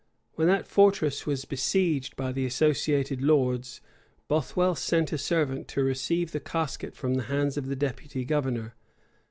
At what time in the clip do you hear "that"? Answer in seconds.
0.47-0.67